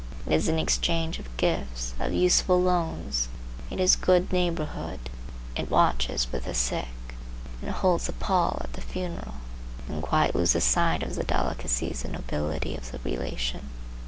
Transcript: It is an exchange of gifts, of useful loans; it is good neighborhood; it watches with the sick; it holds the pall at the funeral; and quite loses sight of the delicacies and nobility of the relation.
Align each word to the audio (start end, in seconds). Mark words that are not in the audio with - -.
It 0.25 0.33
is 0.33 0.47
an 0.47 0.57
exchange 0.57 1.19
of 1.19 1.37
gifts, 1.37 1.93
of 1.99 2.11
useful 2.11 2.59
loans; 2.59 3.27
it 3.69 3.79
is 3.79 3.95
good 3.95 4.33
neighborhood; 4.33 4.99
it 5.55 5.69
watches 5.69 6.25
with 6.31 6.45
the 6.45 6.55
sick; 6.55 7.13
it 7.61 7.69
holds 7.69 8.07
the 8.07 8.13
pall 8.13 8.57
at 8.63 8.73
the 8.73 8.81
funeral; 8.81 9.35
and 9.87 10.01
quite 10.01 10.33
loses 10.33 10.63
sight 10.63 11.03
of 11.03 11.13
the 11.13 11.23
delicacies 11.23 12.03
and 12.03 12.13
nobility 12.13 12.75
of 12.75 12.89
the 12.89 12.97
relation. 13.03 13.69